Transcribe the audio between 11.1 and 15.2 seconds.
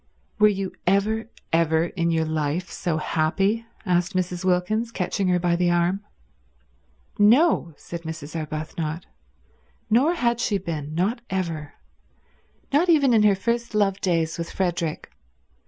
ever; not even in her first love days with Frederick.